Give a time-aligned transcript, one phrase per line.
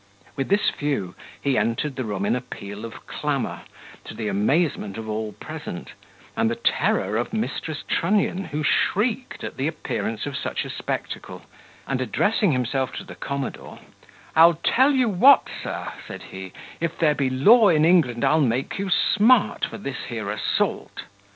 [0.35, 3.61] With this view, he entered the room in a peal of clamour,
[4.05, 5.91] to the amazement of all present,
[6.35, 7.85] and the terror of Mrs.
[7.87, 11.43] Trunnion, who shrieked at the appearance of such a spectacle;
[11.87, 13.77] and addressing himself to the commodore,
[14.35, 18.79] "I'll tell you what, sir," said he; "if there be law in England, I'll make
[18.79, 21.03] you smart for this here assault."